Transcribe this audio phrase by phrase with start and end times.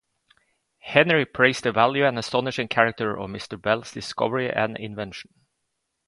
[0.79, 3.61] Henry praised the value and astonishing character of Mr.
[3.61, 5.29] Bell's discovery and invention.